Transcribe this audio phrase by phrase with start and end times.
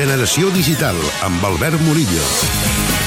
[0.00, 0.96] Generació Digital,
[1.28, 2.99] amb Albert Murillo.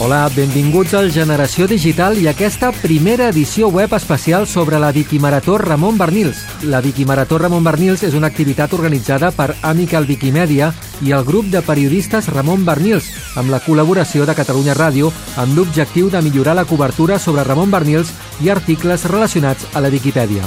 [0.00, 5.98] Hola, benvinguts al Generació Digital i aquesta primera edició web especial sobre la Viquimarató Ramon
[5.98, 6.44] Bernils.
[6.62, 10.70] La Viquimarató Ramon Bernils és una activitat organitzada per Amical Wikimedia
[11.02, 16.14] i el grup de periodistes Ramon Bernils, amb la col·laboració de Catalunya Ràdio, amb l'objectiu
[16.14, 20.46] de millorar la cobertura sobre Ramon Bernils i articles relacionats a la Viquipèdia.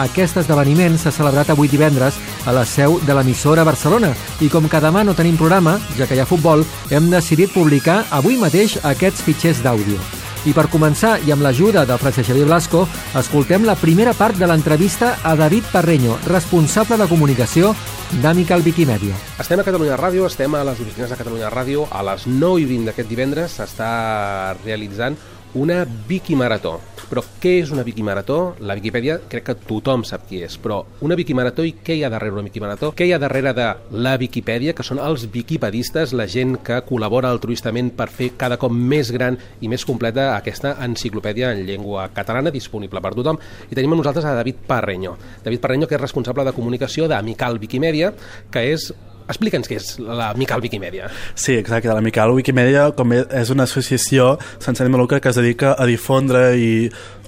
[0.00, 2.16] Aquest esdeveniment s'ha celebrat avui divendres
[2.48, 6.16] a la seu de l'emissora Barcelona i com que demà no tenim programa, ja que
[6.16, 10.00] hi ha futbol, hem decidit publicar avui mateix aquests fitxers d'àudio.
[10.48, 12.86] I per començar, i amb l'ajuda del Francesc Xavier Blasco,
[13.20, 17.74] escoltem la primera part de l'entrevista a David Parreño, responsable de comunicació
[18.22, 19.18] d'Amical Wikimedia.
[19.36, 21.84] Estem a Catalunya Ràdio, estem a les oficines de Catalunya Ràdio.
[21.92, 25.20] A les 9 i 20 d'aquest divendres s'està realitzant
[25.54, 26.78] una Viquimarató.
[27.10, 28.54] Però què és una Viquimarató?
[28.62, 32.10] La Viquipèdia crec que tothom sap qui és, però una Viquimarató i què hi ha
[32.12, 32.92] darrere una Viquimarató?
[32.94, 33.66] Què hi ha darrere de
[33.98, 38.70] la Viquipèdia, que són els viquipedistes, la gent que col·labora altruistament per fer cada cop
[38.70, 43.42] més gran i més completa aquesta enciclopèdia en llengua catalana disponible per tothom.
[43.70, 45.16] I tenim a nosaltres a David Parreño.
[45.42, 48.14] David Parreño, que és responsable de comunicació d'Amical Viquimèdia,
[48.54, 48.92] que és
[49.30, 51.10] Explica'ns què és la Mical Wikimedia.
[51.34, 51.92] Sí, exacte.
[51.92, 56.50] La Mical Wikimedia com és una associació sense ànim lucre que es dedica a difondre
[56.58, 56.70] i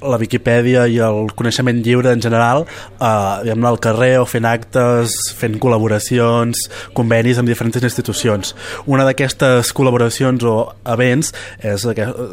[0.03, 5.59] la Viquipèdia i el coneixement lliure en general eh, al carrer o fent actes, fent
[5.62, 8.55] col·laboracions, convenis amb diferents institucions.
[8.91, 10.56] Una d'aquestes col·laboracions o
[10.94, 11.87] events és,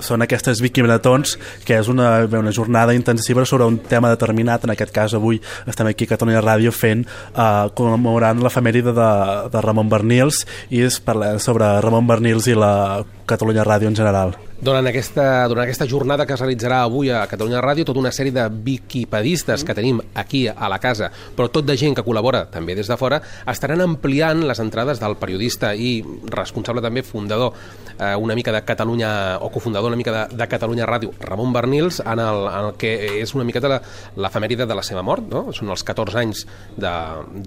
[0.06, 1.36] són aquestes Wikimaratons,
[1.68, 4.66] que és una, una jornada intensiva sobre un tema determinat.
[4.66, 9.12] En aquest cas, avui estem aquí a Catalunya Ràdio fent, eh, commemorant l'efemèride de,
[9.54, 14.00] de de Ramon Bernils i és parlar sobre Ramon Bernils i la Catalunya Ràdio en
[14.00, 14.40] general.
[14.60, 18.34] Durant aquesta, durant aquesta jornada que es realitzarà avui a Catalunya Ràdio, tota una sèrie
[18.36, 21.08] de viquipedistes que tenim aquí a la casa,
[21.38, 25.16] però tot de gent que col·labora també des de fora, estaran ampliant les entrades del
[25.16, 27.54] periodista i responsable també fundador
[27.96, 32.02] eh, una mica de Catalunya, o cofundador una mica de, de Catalunya Ràdio, Ramon Bernils,
[32.04, 33.80] en el, en el que és una miqueta
[34.20, 35.46] l'efemèride de la seva mort, no?
[35.56, 36.44] són els 14 anys
[36.76, 36.94] de,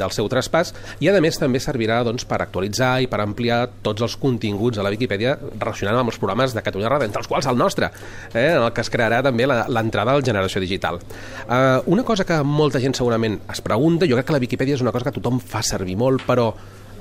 [0.00, 0.72] del seu traspàs,
[1.04, 4.88] i a més també servirà doncs, per actualitzar i per ampliar tots els continguts a
[4.88, 7.90] la Viquipèdia relacionant amb els programes de Catalunya Ràdio entre els quals el nostre,
[8.32, 11.00] eh, en el que es crearà també l'entrada al Generació Digital.
[11.48, 14.84] Eh, una cosa que molta gent segurament es pregunta, jo crec que la Viquipèdia és
[14.84, 16.52] una cosa que tothom fa servir molt, però,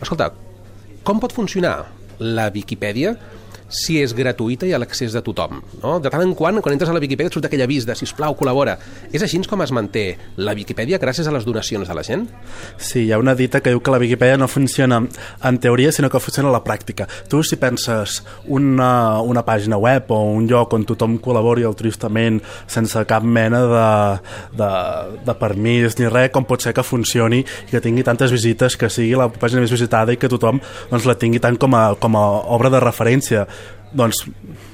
[0.01, 0.31] escolta,
[1.03, 1.75] com pot funcionar
[2.21, 3.15] la Viquipèdia
[3.71, 5.61] si és gratuïta i a l'accés de tothom.
[5.81, 5.97] No?
[6.03, 8.77] De tant en quant, quan entres a la Viquipèdia, surt aquell avís de sisplau, col·labora.
[9.11, 10.05] És així com es manté
[10.37, 12.27] la Viquipèdia gràcies a les donacions de la gent?
[12.77, 16.09] Sí, hi ha una dita que diu que la Viquipèdia no funciona en teoria, sinó
[16.11, 17.07] que funciona a la pràctica.
[17.31, 23.01] Tu, si penses una, una pàgina web o un lloc on tothom col·labori altruistament sense
[23.09, 23.87] cap mena de,
[24.59, 24.71] de,
[25.25, 28.91] de permís ni res, com pot ser que funcioni i que tingui tantes visites, que
[28.91, 30.61] sigui la pàgina més visitada i que tothom
[30.91, 33.45] doncs, la tingui tant com a, com a obra de referència
[33.93, 34.23] doncs,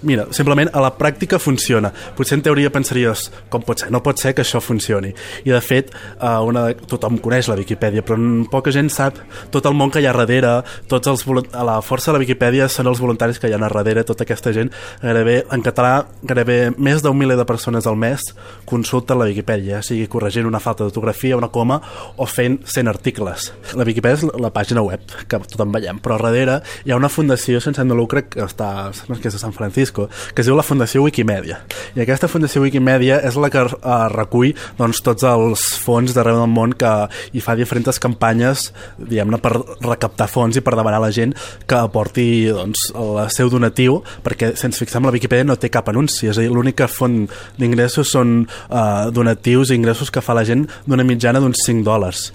[0.06, 1.92] mira, simplement a la pràctica funciona.
[2.18, 3.90] Potser en teoria pensaries, com pot ser?
[3.94, 5.14] No pot ser que això funcioni.
[5.46, 8.18] I de fet, eh, una, tothom coneix la Viquipèdia, però
[8.52, 9.18] poca gent sap
[9.52, 12.70] tot el món que hi ha darrere, tots els, a la força de la Viquipèdia
[12.70, 17.02] són els voluntaris que hi ha darrere, tota aquesta gent, gairebé, en català, gairebé més
[17.02, 18.22] d'un miler de persones al mes
[18.66, 21.80] consulten la Viquipèdia, sigui corregint una falta d'autografia, una coma,
[22.18, 23.52] o fent 100 articles.
[23.78, 27.62] La Viquipèdia és la pàgina web, que tothom veiem, però darrere hi ha una fundació
[27.64, 28.70] sense de lucre que està
[29.08, 31.62] que és de San Francisco, que es diu la Fundació Wikimedia.
[31.96, 36.52] I aquesta Fundació Wikimedia és la que uh, recull doncs, tots els fons d'arreu del
[36.52, 36.92] món que
[37.32, 39.54] hi fa diferents campanyes diguem-ne per
[39.86, 41.34] recaptar fons i per demanar a la gent
[41.68, 45.90] que aporti doncs, el seu donatiu, perquè si ens fixem la Wikipedia no té cap
[45.92, 47.24] anunci, és a dir, l'única font
[47.58, 52.32] d'ingressos són uh, donatius i ingressos que fa la gent d'una mitjana d'uns 5 dòlars.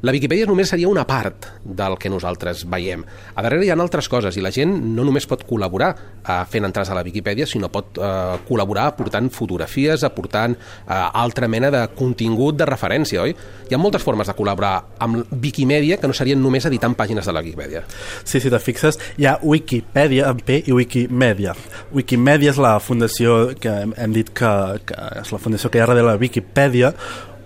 [0.00, 3.02] La Viquipèdia només seria una part del que nosaltres veiem.
[3.36, 6.64] A darrere hi ha altres coses i la gent no només pot col·laborar eh, fent
[6.64, 11.82] entrades a la Viquipèdia, sinó pot eh, col·laborar aportant fotografies, aportant eh, altra mena de
[11.98, 13.36] contingut de referència, oi?
[13.68, 14.72] Hi ha moltes formes de col·laborar
[15.04, 17.84] amb Wikimedia que no serien només editant pàgines de la Viquipèdia.
[18.24, 21.52] Sí, si te fixes, hi ha Wikipedia amb P i Wikimedia.
[21.92, 24.54] Wikimedia és la fundació que hem dit que,
[24.88, 26.94] que és la fundació que hi ha darrere la Wikipedia,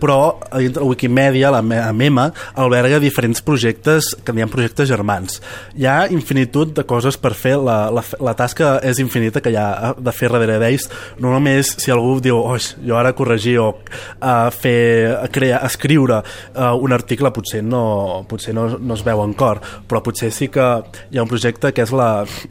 [0.00, 2.26] però a Wikimedia, la MEMA,
[2.60, 5.40] alberga diferents projectes, que hi ha projectes germans.
[5.78, 9.58] Hi ha infinitud de coses per fer, la, la, la tasca és infinita que hi
[9.58, 10.88] ha de fer darrere d'ells,
[11.22, 16.72] no només si algú diu, oh, jo ara corregir o uh, fer, crear, escriure uh,
[16.74, 20.68] un article potser no, potser no, no es veu en cor, però potser sí que
[21.10, 22.10] hi ha un projecte que és la,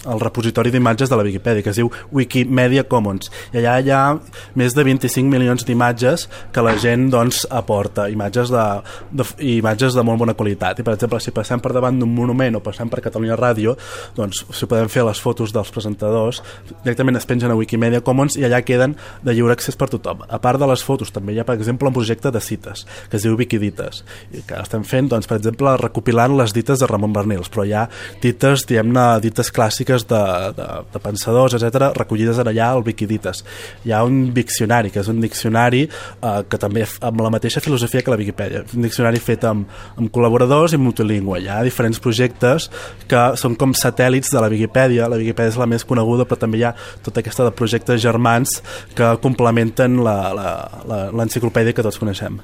[0.09, 4.03] el repositori d'imatges de la Wikipedia, que es diu Wikimedia Commons, i allà hi ha
[4.59, 8.63] més de 25 milions d'imatges que la gent doncs, aporta imatges de,
[9.11, 9.25] de,
[9.57, 10.79] imatges de molt bona qualitat.
[10.79, 13.75] I per exemple si passem per davant d'un monument o passem per Catalunya Ràdio
[14.17, 16.41] doncs si podem fer les fotos dels presentadors
[16.83, 20.23] directament es pengen a Wikimedia Commons i allà queden de lliure accés per tothom.
[20.29, 23.17] A part de les fotos també hi ha per exemple un projecte de cites que
[23.17, 24.03] es diu Wikidites
[24.33, 27.75] i que estem fent doncs per exemple recopilant les dites de Ramon Bernils però hi
[27.77, 27.87] ha
[28.23, 30.23] dites diguem-ne dites clàssiques de,
[30.57, 33.43] de, de pensadors etc recollides allà al Wikidites.
[33.85, 38.03] Hi ha un diccionari que és un diccionari eh, que també amb la mateixa filosofia
[38.03, 38.63] que la Viquipèdia.
[38.75, 41.41] Un diccionari fet amb, amb col·laboradors i multilingüe.
[41.43, 42.69] Hi ha diferents projectes
[43.09, 45.09] que són com satèl·lits de la Viquipèdia.
[45.11, 46.75] La Viquipèdia és la més coneguda, però també hi ha
[47.05, 48.59] tota aquesta de projectes germans
[48.97, 52.41] que complementen l'enciclopèdia que tots coneixem.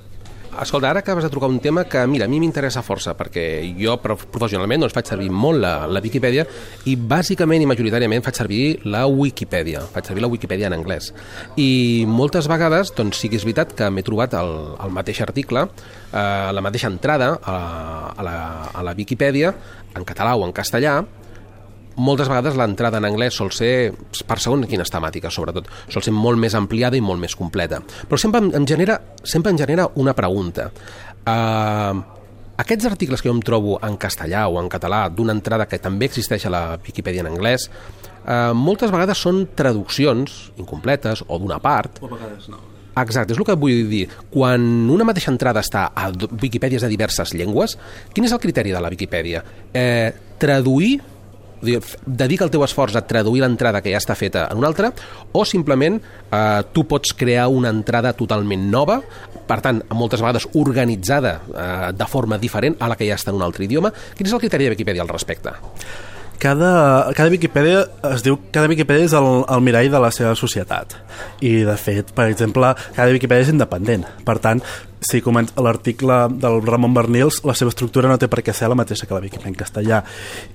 [0.60, 3.44] Escolta, ara acabes de trucar un tema que, mira, a mi m'interessa força, perquè
[3.80, 6.44] jo professionalment doncs, faig servir molt la, la Viquipèdia
[6.92, 11.14] i bàsicament i majoritàriament faig servir la Wikipedia, faig servir la Wikipedia en anglès.
[11.56, 14.52] I moltes vegades, doncs sí que és veritat que m'he trobat el,
[14.84, 15.64] el mateix article,
[16.12, 17.56] eh, la mateixa entrada a,
[18.12, 18.36] a, la,
[18.74, 19.56] a la Viquipèdia,
[19.96, 20.98] en català o en castellà,
[22.00, 23.92] moltes vegades l'entrada en anglès sol ser,
[24.26, 27.82] per segons quines temàtiques, sobretot, sol ser molt més ampliada i molt més completa.
[28.08, 30.70] Però sempre em, genera, sempre em genera una pregunta.
[31.28, 32.00] Uh,
[32.60, 36.10] aquests articles que jo em trobo en castellà o en català d'una entrada que també
[36.10, 37.70] existeix a la Viquipèdia en anglès,
[38.26, 42.02] uh, moltes vegades són traduccions incompletes o d'una part.
[42.04, 42.60] O a vegades no.
[43.00, 44.06] Exacte, és el que vull dir.
[44.32, 47.78] Quan una mateixa entrada està a Viquipèdies de diverses llengües,
[48.16, 49.44] quin és el criteri de la Viquipèdia?
[49.72, 50.12] Eh,
[50.42, 50.98] traduir
[51.62, 54.92] dedica el teu esforç a traduir l'entrada que ja està feta en una altra
[55.32, 59.00] o simplement eh, tu pots crear una entrada totalment nova,
[59.50, 63.42] per tant, moltes vegades organitzada eh, de forma diferent a la que ja està en
[63.42, 63.92] un altre idioma.
[64.16, 65.56] Quin és el criteri de Wikipedia al respecte?
[66.40, 67.84] cada, cada Viquipèdia
[68.14, 70.96] es diu cada Viquipèdia és el, el mirall de la seva societat
[71.46, 74.64] i de fet, per exemple, cada Viquipèdia és independent per tant,
[75.00, 78.78] si comença l'article del Ramon Bernils, la seva estructura no té per què ser la
[78.78, 80.02] mateixa que la Viquipèdia en castellà.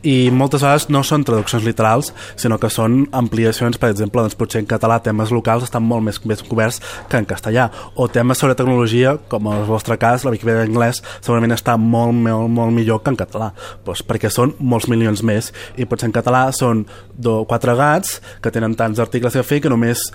[0.04, 4.62] I moltes vegades no són traduccions literals sinó que són ampliacions per exemple, doncs potser
[4.62, 7.70] en català temes locals estan molt més, més coberts que en castellà.
[7.96, 11.78] O temes sobre tecnologia, com en el vostre cas la Viquipèdia en anglès segurament està
[11.80, 13.52] molt, molt, molt millor que en català.
[13.86, 18.52] Doncs perquè són molts milions més i potser en català són do, quatre gats que
[18.54, 20.10] tenen tants articles a fer que només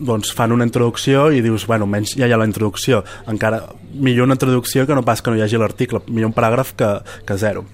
[0.00, 3.04] doncs fan una introducció i dius, bueno, menys ja hi ha la introducció.
[3.30, 3.62] Encara
[3.92, 6.90] millor una introducció que no pas que no hi hagi l'article, millor un paràgraf que,
[7.28, 7.66] que zero.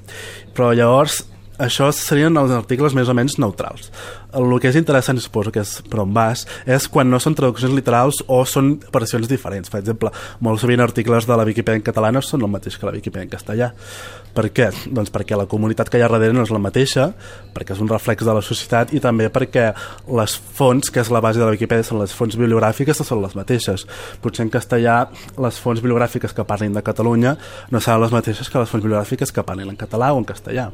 [0.56, 1.22] Però llavors
[1.58, 3.90] això serien els articles més o menys neutrals.
[4.36, 7.72] El que és interessant, suposo que és per on vas, és quan no són traduccions
[7.76, 9.70] literals o són versions diferents.
[9.72, 10.12] Per exemple,
[10.44, 13.24] molts sovint articles de la Viquipèdia en català no són el mateix que la Viquipèdia
[13.28, 13.70] en castellà.
[14.36, 14.68] Per què?
[14.92, 17.06] Doncs perquè la comunitat que hi ha darrere no és la mateixa,
[17.56, 19.70] perquè és un reflex de la societat i també perquè
[20.18, 23.38] les fonts, que és la base de la Viquipèdia, són les fonts bibliogràfiques, són les
[23.38, 23.86] mateixes.
[24.20, 24.98] Potser en castellà
[25.40, 27.38] les fonts bibliogràfiques que parlin de Catalunya
[27.72, 30.68] no seran les mateixes que les fonts bibliogràfiques que parlin en català o en castellà.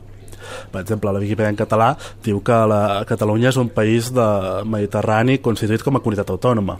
[0.72, 1.92] Per exemple, la Viquipèdia en català
[2.24, 4.28] diu que la Catalunya és un país de
[4.64, 6.78] mediterrani constituït com a comunitat autònoma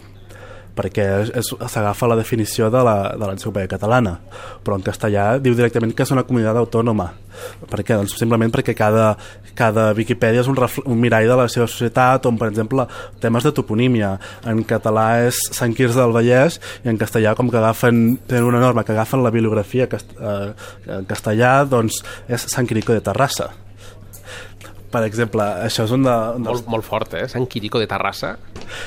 [0.73, 1.05] perquè
[1.45, 4.15] s'agafa la definició de l'enciclopèdia catalana,
[4.65, 7.09] però en castellà diu directament que és una comunitat autònoma.
[7.69, 7.95] Per què?
[7.97, 9.13] Doncs simplement perquè cada,
[9.57, 12.85] cada Viquipèdia és un, un mirall de la seva societat, on, per exemple,
[13.21, 14.13] temes de toponímia.
[14.49, 18.61] En català és Sant Quirze del Vallès i en castellà, com que agafen, tenen una
[18.63, 20.53] norma que agafen la bibliografia cast, eh,
[20.99, 23.53] en castellà, doncs és Sant Quirico de Terrassa
[24.93, 26.13] per exemple, això és un de...
[26.37, 26.61] Un dels...
[26.61, 27.25] molt, molt fort, eh?
[27.31, 28.35] Sant Quirico de Terrassa.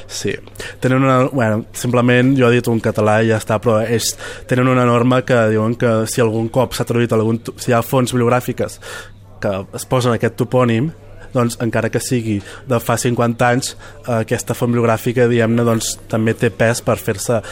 [0.07, 0.37] Sí.
[0.83, 1.19] Tenen una...
[1.33, 4.13] Bueno, simplement, jo he dit un català i ja està, però és,
[4.51, 7.43] tenen una norma que diuen que si algun cop s'ha traduït algun...
[7.59, 8.81] Si hi ha fonts bibliogràfiques
[9.43, 10.89] que es posen aquest topònim,
[11.35, 13.75] doncs encara que sigui de fa 50 anys,
[14.07, 17.43] eh, aquesta font bibliogràfica, diguem-ne, doncs també té pes per fer-se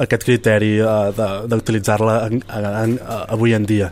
[0.00, 2.22] aquest criteri eh, d'utilitzar-la
[3.28, 3.90] avui en dia.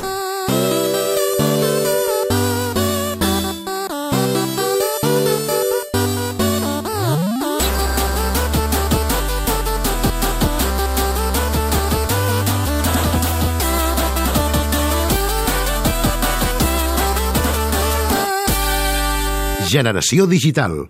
[19.69, 20.87] Generació digital